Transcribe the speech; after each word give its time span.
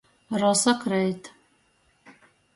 Rosa 0.41 0.73
kreit. 0.81 1.23